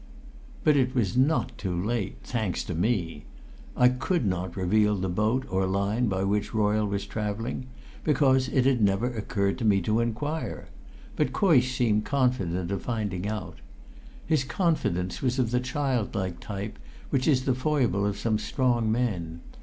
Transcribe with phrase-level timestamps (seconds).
[0.63, 3.25] But it was not too late, thanks to me!
[3.77, 7.67] I could not reveal the boat or line by which Royle was travelling,
[8.03, 10.69] because it had never occurred to me to inquire,
[11.15, 13.59] but Coysh seemed confident of finding out.
[14.25, 16.79] His confidence was of the childlike type
[17.11, 19.41] which is the foible of some strong men.